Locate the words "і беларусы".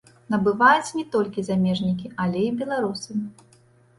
2.47-3.21